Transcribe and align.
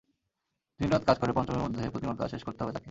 দিন-রাত 0.79 1.03
কাজ 1.05 1.17
করে 1.19 1.31
পঞ্চমীর 1.33 1.63
মধ্যে 1.63 1.81
প্রতিমার 1.89 2.17
কাজ 2.17 2.29
শেষ 2.29 2.43
করতে 2.43 2.61
হবে 2.63 2.71
তাঁকে। 2.71 2.79